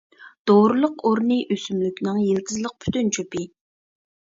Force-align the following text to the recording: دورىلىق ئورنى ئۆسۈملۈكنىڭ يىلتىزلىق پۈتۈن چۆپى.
دورىلىق 0.51 1.05
ئورنى 1.09 1.37
ئۆسۈملۈكنىڭ 1.57 2.19
يىلتىزلىق 2.23 2.77
پۈتۈن 2.83 3.15
چۆپى. 3.21 3.47